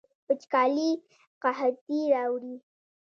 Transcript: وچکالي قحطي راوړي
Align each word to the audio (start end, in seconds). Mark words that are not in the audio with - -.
وچکالي 0.29 0.89
قحطي 1.43 1.99
راوړي 2.13 2.55